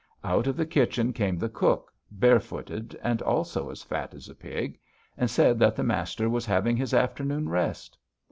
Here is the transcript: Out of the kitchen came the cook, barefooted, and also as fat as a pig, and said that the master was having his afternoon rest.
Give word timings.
Out 0.23 0.47
of 0.47 0.57
the 0.57 0.65
kitchen 0.65 1.13
came 1.13 1.37
the 1.37 1.47
cook, 1.47 1.93
barefooted, 2.09 2.97
and 3.03 3.21
also 3.21 3.69
as 3.69 3.83
fat 3.83 4.15
as 4.15 4.29
a 4.29 4.33
pig, 4.33 4.79
and 5.15 5.29
said 5.29 5.59
that 5.59 5.75
the 5.75 5.83
master 5.83 6.27
was 6.27 6.43
having 6.47 6.75
his 6.75 6.91
afternoon 6.91 7.47
rest. 7.49 7.95